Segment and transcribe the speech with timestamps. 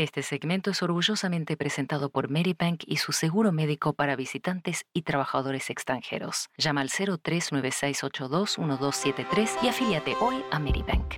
[0.00, 5.68] Este segmento es orgullosamente presentado por Medibank y su seguro médico para visitantes y trabajadores
[5.68, 6.48] extranjeros.
[6.56, 11.16] Llama al 0396821273 y afíliate hoy a Medibank.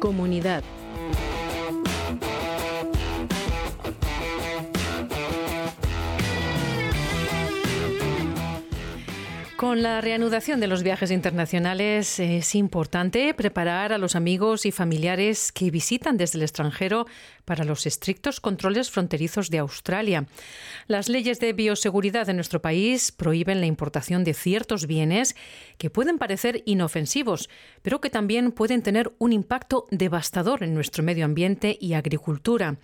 [0.00, 0.64] Comunidad
[9.58, 15.50] Con la reanudación de los viajes internacionales es importante preparar a los amigos y familiares
[15.50, 17.06] que visitan desde el extranjero
[17.44, 20.26] para los estrictos controles fronterizos de Australia.
[20.86, 25.34] Las leyes de bioseguridad en nuestro país prohíben la importación de ciertos bienes
[25.76, 27.50] que pueden parecer inofensivos,
[27.82, 32.78] pero que también pueden tener un impacto devastador en nuestro medio ambiente y agricultura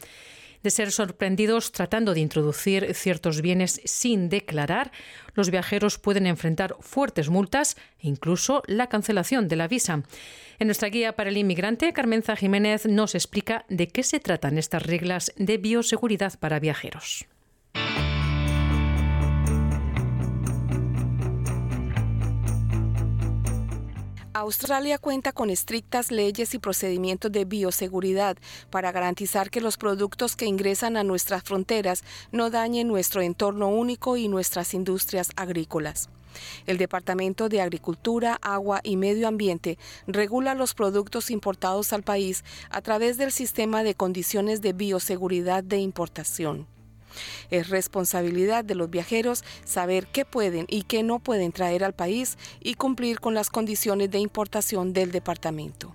[0.65, 4.91] de ser sorprendidos tratando de introducir ciertos bienes sin declarar,
[5.35, 10.03] los viajeros pueden enfrentar fuertes multas e incluso la cancelación de la visa.
[10.59, 14.83] En nuestra guía para el inmigrante, Carmenza Jiménez nos explica de qué se tratan estas
[14.83, 17.27] reglas de bioseguridad para viajeros.
[24.37, 28.37] Australia cuenta con estrictas leyes y procedimientos de bioseguridad
[28.69, 34.17] para garantizar que los productos que ingresan a nuestras fronteras no dañen nuestro entorno único
[34.17, 36.09] y nuestras industrias agrícolas.
[36.67, 42.83] El Departamento de Agricultura, Agua y Medio Ambiente regula los productos importados al país a
[42.83, 46.74] través del sistema de condiciones de bioseguridad de importación.
[47.51, 52.39] Es responsabilidad de los viajeros saber qué pueden y qué no pueden traer al país
[52.61, 55.95] y cumplir con las condiciones de importación del departamento.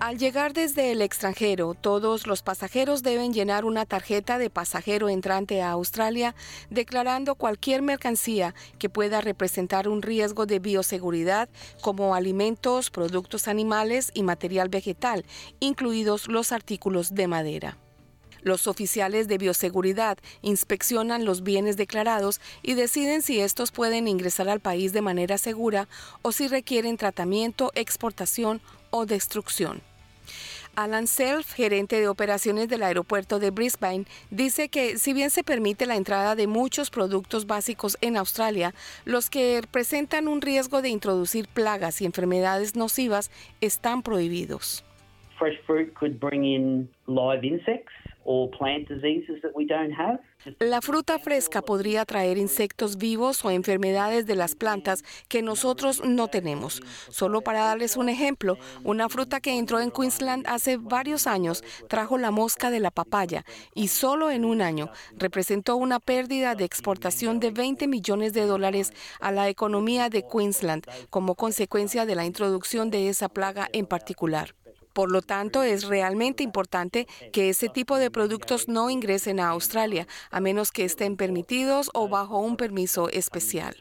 [0.00, 5.60] Al llegar desde el extranjero, todos los pasajeros deben llenar una tarjeta de pasajero entrante
[5.60, 6.34] a Australia
[6.70, 11.50] declarando cualquier mercancía que pueda representar un riesgo de bioseguridad
[11.82, 15.26] como alimentos, productos animales y material vegetal,
[15.60, 17.76] incluidos los artículos de madera.
[18.40, 24.60] Los oficiales de bioseguridad inspeccionan los bienes declarados y deciden si estos pueden ingresar al
[24.60, 25.88] país de manera segura
[26.22, 29.89] o si requieren tratamiento, exportación o destrucción.
[30.76, 35.86] Alan Self, gerente de operaciones del aeropuerto de Brisbane, dice que si bien se permite
[35.86, 41.48] la entrada de muchos productos básicos en Australia, los que presentan un riesgo de introducir
[41.48, 44.84] plagas y enfermedades nocivas están prohibidos.
[45.38, 47.92] Fresh fruit could bring in live insects
[50.58, 56.28] la fruta fresca podría traer insectos vivos o enfermedades de las plantas que nosotros no
[56.28, 56.80] tenemos.
[57.10, 62.18] Solo para darles un ejemplo, una fruta que entró en Queensland hace varios años trajo
[62.18, 63.44] la mosca de la papaya
[63.74, 68.92] y solo en un año representó una pérdida de exportación de 20 millones de dólares
[69.20, 74.54] a la economía de Queensland como consecuencia de la introducción de esa plaga en particular.
[75.00, 80.06] Por lo tanto, es realmente importante que ese tipo de productos no ingresen a Australia,
[80.30, 83.74] a menos que estén permitidos o bajo un permiso especial.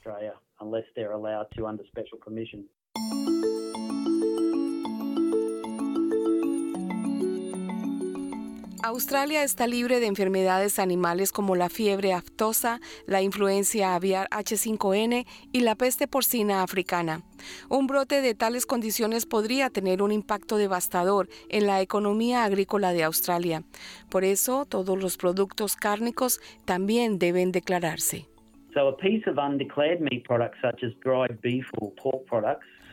[8.90, 15.60] Australia está libre de enfermedades animales como la fiebre aftosa, la influencia aviar H5N y
[15.60, 17.22] la peste porcina africana.
[17.70, 23.04] Un brote de tales condiciones podría tener un impacto devastador en la economía agrícola de
[23.04, 23.62] Australia.
[24.10, 28.26] Por eso, todos los productos cárnicos también deben declararse.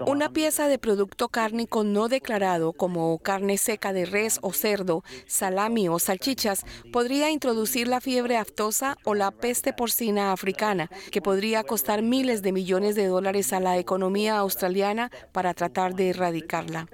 [0.05, 5.89] Una pieza de producto cárnico no declarado como carne seca de res o cerdo, salami
[5.89, 12.03] o salchichas podría introducir la fiebre aftosa o la peste porcina africana, que podría costar
[12.03, 16.89] miles de millones de dólares a la economía australiana para tratar de erradicarla.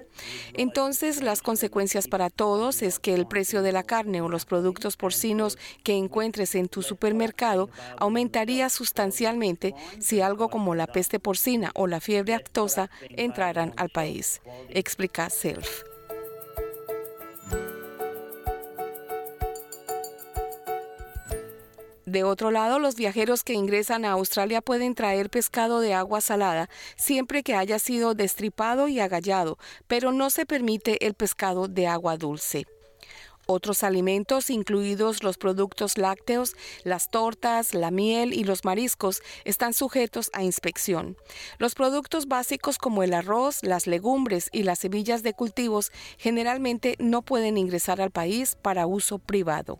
[0.53, 4.95] Entonces, las consecuencias para todos es que el precio de la carne o los productos
[4.95, 11.87] porcinos que encuentres en tu supermercado aumentaría sustancialmente si algo como la peste porcina o
[11.87, 15.83] la fiebre aftosa entraran al país, explica Self.
[22.13, 26.69] De otro lado, los viajeros que ingresan a Australia pueden traer pescado de agua salada
[26.95, 29.57] siempre que haya sido destripado y agallado,
[29.87, 32.67] pero no se permite el pescado de agua dulce.
[33.45, 36.55] Otros alimentos, incluidos los productos lácteos,
[36.85, 41.17] las tortas, la miel y los mariscos, están sujetos a inspección.
[41.59, 47.21] Los productos básicos como el arroz, las legumbres y las semillas de cultivos generalmente no
[47.21, 49.79] pueden ingresar al país para uso privado.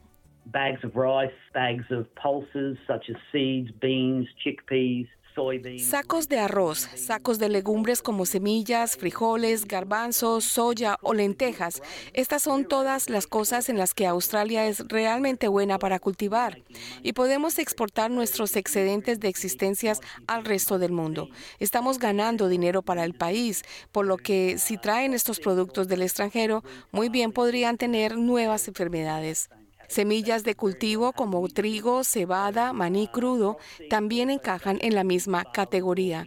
[5.79, 11.81] Sacos de arroz, sacos de legumbres como semillas, frijoles, garbanzos, soya o lentejas.
[12.13, 16.61] Estas son todas las cosas en las que Australia es realmente buena para cultivar.
[17.01, 21.29] Y podemos exportar nuestros excedentes de existencias al resto del mundo.
[21.59, 26.63] Estamos ganando dinero para el país, por lo que si traen estos productos del extranjero,
[26.91, 29.49] muy bien podrían tener nuevas enfermedades.
[29.93, 33.57] Semillas de cultivo como trigo, cebada, maní crudo
[33.91, 36.25] también encajan en la misma categoría.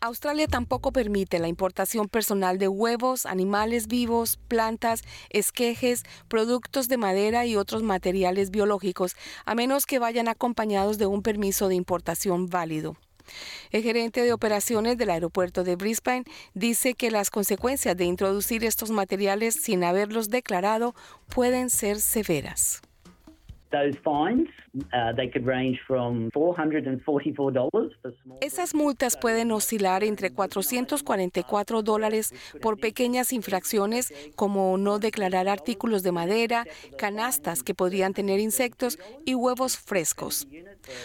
[0.00, 7.44] Australia tampoco permite la importación personal de huevos, animales vivos, plantas, esquejes, productos de madera
[7.44, 9.14] y otros materiales biológicos,
[9.44, 12.96] a menos que vayan acompañados de un permiso de importación válido.
[13.70, 16.24] El gerente de operaciones del aeropuerto de Brisbane
[16.54, 20.94] dice que las consecuencias de introducir estos materiales sin haberlos declarado
[21.28, 22.82] pueden ser severas.
[28.40, 36.12] Esas multas pueden oscilar entre 444 dólares por pequeñas infracciones como no declarar artículos de
[36.12, 36.64] madera,
[36.98, 40.46] canastas que podrían tener insectos y huevos frescos.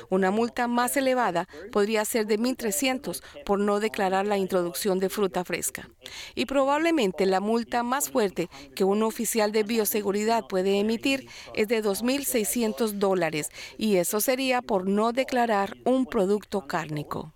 [0.10, 5.46] Una multa más elevada podría ser de 1.300 por no declarar la introducción de fruta
[5.46, 5.90] fresca.
[6.36, 11.82] Y probablemente la multa más fuerte que un oficial de bioseguridad puede emitir es de
[11.84, 12.59] 2.600
[13.00, 17.32] dólares y eso sería por no declarar un producto cárnico.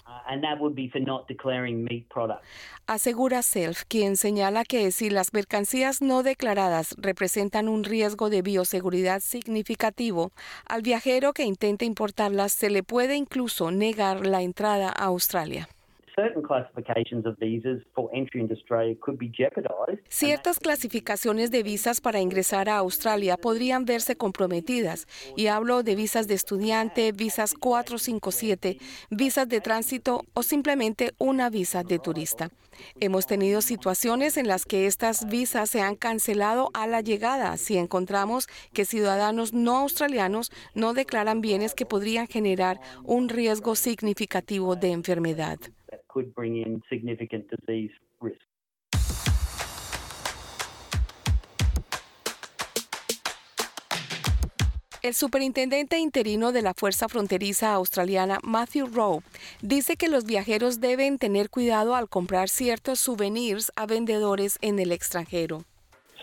[2.88, 9.22] Asegura Self, quien señala que si las mercancías no declaradas representan un riesgo de bioseguridad
[9.22, 10.32] significativo,
[10.66, 15.68] al viajero que intente importarlas se le puede incluso negar la entrada a Australia.
[20.10, 26.28] Ciertas clasificaciones de visas para ingresar a Australia podrían verse comprometidas, y hablo de visas
[26.28, 28.78] de estudiante, visas 457,
[29.10, 32.50] visas de tránsito o simplemente una visa de turista.
[33.00, 37.78] Hemos tenido situaciones en las que estas visas se han cancelado a la llegada si
[37.78, 44.92] encontramos que ciudadanos no australianos no declaran bienes que podrían generar un riesgo significativo de
[44.92, 45.60] enfermedad.
[55.04, 59.22] El superintendente interino de la Fuerza Fronteriza Australiana, Matthew Rowe,
[59.62, 64.94] dice que los viajeros deben tener cuidado al comprar ciertos souvenirs a vendedores en el
[64.94, 65.66] extranjero.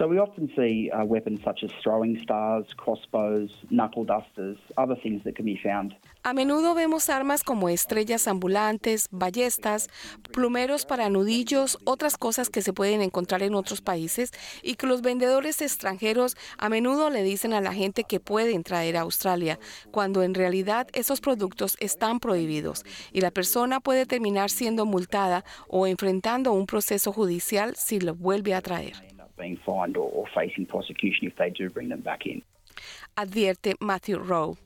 [0.01, 5.23] So we often see uh, weapons such as throwing stars, crossbows, knuckle dusters, other things
[5.25, 5.95] that can be found.
[6.25, 9.89] A menudo vemos armas como estrellas ambulantes, ballestas,
[10.33, 14.33] plumeros para nudillos, otras cosas que se pueden encontrar en otros países
[14.63, 18.97] y que los vendedores extranjeros a menudo le dicen a la gente que pueden traer
[18.97, 19.59] a Australia,
[19.91, 25.87] cuando en realidad esos productos están prohibidos y la persona puede terminar siendo multada o
[25.87, 29.20] enfrentando un proceso judicial si lo vuelve a traer.
[33.17, 34.57] Advierte Matthew Rowe.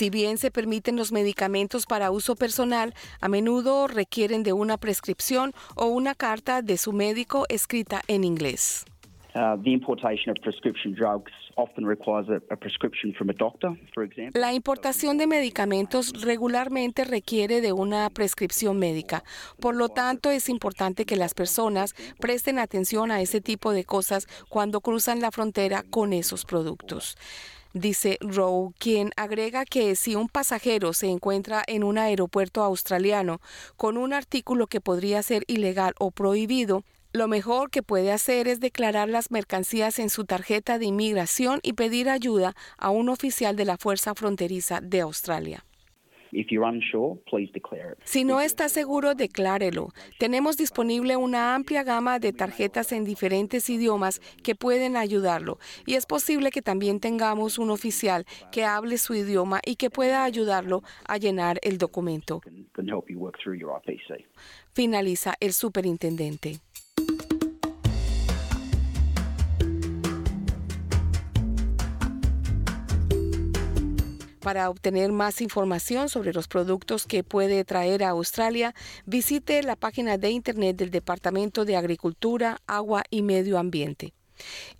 [0.00, 5.52] Si bien se permiten los medicamentos para uso personal, a menudo requieren de una prescripción
[5.76, 8.86] o una carta de su médico escrita en inglés.
[14.34, 19.24] La importación de medicamentos regularmente requiere de una prescripción médica.
[19.60, 24.26] Por lo tanto, es importante que las personas presten atención a ese tipo de cosas
[24.48, 27.16] cuando cruzan la frontera con esos productos
[27.72, 33.40] dice Rowe, quien agrega que si un pasajero se encuentra en un aeropuerto australiano
[33.76, 38.60] con un artículo que podría ser ilegal o prohibido, lo mejor que puede hacer es
[38.60, 43.64] declarar las mercancías en su tarjeta de inmigración y pedir ayuda a un oficial de
[43.64, 45.64] la Fuerza Fronteriza de Australia.
[48.04, 49.88] Si no está seguro, declárelo.
[50.18, 56.06] Tenemos disponible una amplia gama de tarjetas en diferentes idiomas que pueden ayudarlo y es
[56.06, 61.18] posible que también tengamos un oficial que hable su idioma y que pueda ayudarlo a
[61.18, 62.40] llenar el documento.
[64.72, 66.60] Finaliza el superintendente.
[74.40, 80.16] Para obtener más información sobre los productos que puede traer a Australia, visite la página
[80.16, 84.14] de internet del Departamento de Agricultura, Agua y Medio Ambiente.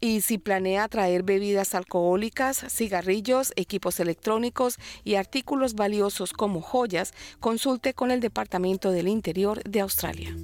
[0.01, 7.93] Y si planea traer bebidas alcohólicas, cigarrillos, equipos electrónicos y artículos valiosos como joyas, consulte
[7.93, 10.35] con el Departamento del Interior de Australia.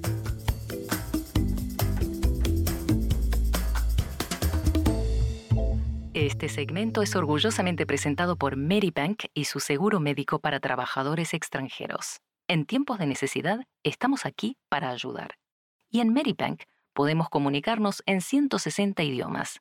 [6.19, 12.21] Este segmento es orgullosamente presentado por Medibank y su seguro médico para trabajadores extranjeros.
[12.47, 15.35] En tiempos de necesidad, estamos aquí para ayudar.
[15.91, 19.59] Y en Medibank podemos comunicarnos en 160 idiomas.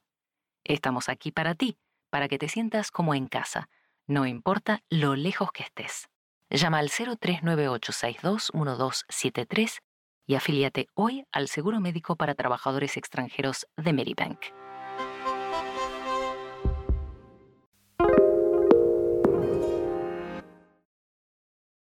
[0.64, 1.76] Estamos aquí para ti,
[2.08, 3.68] para que te sientas como en casa,
[4.06, 6.08] no importa lo lejos que estés.
[6.48, 9.80] Llama al 0398621273
[10.26, 14.40] y afíliate hoy al Seguro Médico para Trabajadores Extranjeros de Medibank.